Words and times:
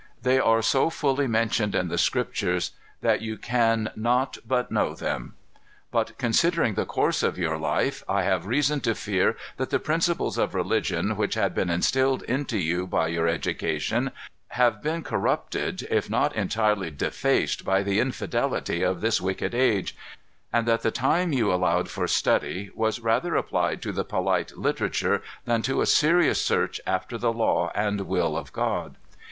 They 0.23 0.39
are 0.39 0.63
so 0.63 0.89
fully 0.89 1.27
mentioned 1.27 1.75
in 1.75 1.87
the 1.89 1.97
Scriptures 1.99 2.71
that 3.01 3.21
you 3.21 3.37
can 3.37 3.91
not 3.95 4.39
but 4.47 4.71
know 4.71 4.95
them. 4.95 5.35
But, 5.91 6.17
considering 6.17 6.73
the 6.73 6.87
course 6.87 7.21
of 7.21 7.37
your 7.37 7.59
life, 7.59 8.01
I 8.09 8.23
have 8.23 8.47
reason 8.47 8.81
to 8.81 8.95
fear 8.95 9.37
that 9.57 9.69
the 9.69 9.77
principles 9.77 10.39
of 10.39 10.55
religion 10.55 11.17
which 11.17 11.35
had 11.35 11.53
been 11.53 11.69
instilled 11.69 12.23
into 12.23 12.57
you 12.57 12.87
by 12.87 13.09
your 13.09 13.27
education, 13.27 14.09
have 14.47 14.81
been 14.81 15.03
corrupted, 15.03 15.83
if 15.91 16.09
not 16.09 16.35
entirely 16.35 16.89
defaced 16.89 17.63
by 17.63 17.83
the 17.83 17.99
infidelity 17.99 18.81
of 18.81 19.01
this 19.01 19.21
wicked 19.21 19.53
age; 19.53 19.95
and 20.51 20.67
that 20.67 20.81
the 20.81 20.89
time 20.89 21.31
you 21.31 21.53
allowed 21.53 21.91
for 21.91 22.07
study 22.07 22.71
was 22.73 22.99
rather 23.01 23.35
applied 23.35 23.83
to 23.83 23.91
the 23.91 24.03
polite 24.03 24.57
literature 24.57 25.21
than 25.45 25.61
to 25.61 25.79
a 25.79 25.85
serious 25.85 26.41
search 26.41 26.81
after 26.87 27.19
the 27.19 27.31
law 27.31 27.71
and 27.75 28.01
will 28.07 28.35
of 28.35 28.51
God. 28.51 28.95